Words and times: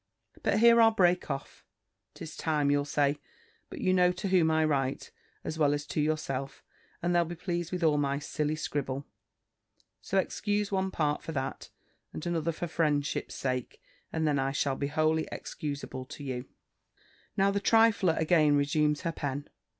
But 0.41 0.57
here 0.57 0.81
I'll 0.81 0.89
break 0.89 1.29
off. 1.29 1.63
'Tis 2.15 2.35
time, 2.35 2.71
you'll 2.71 2.85
say. 2.85 3.19
But 3.69 3.81
you 3.81 3.93
know 3.93 4.11
to 4.13 4.29
whom 4.29 4.49
I 4.49 4.65
write, 4.65 5.11
as 5.43 5.59
well 5.59 5.75
as 5.75 5.85
to 5.85 6.01
yourself, 6.01 6.63
and 7.03 7.13
they'll 7.13 7.23
be 7.23 7.35
pleased 7.35 7.71
with 7.71 7.83
all 7.83 7.99
my 7.99 8.17
silly 8.17 8.55
scribble. 8.55 9.05
So 10.01 10.17
excuse 10.17 10.71
one 10.71 10.89
part 10.89 11.21
for 11.21 11.33
that, 11.33 11.69
and 12.13 12.25
another 12.25 12.51
for 12.51 12.65
friendship's 12.65 13.35
sake, 13.35 13.79
and 14.11 14.27
then 14.27 14.39
I 14.39 14.53
shall 14.53 14.75
be 14.75 14.87
wholly 14.87 15.27
excusable 15.31 16.05
to 16.05 16.23
you. 16.23 16.45
Now 17.37 17.51
the 17.51 17.61
trifler 17.61 18.17
again 18.17 18.55
resumes 18.55 19.01
her 19.01 19.11
pen. 19.11 19.49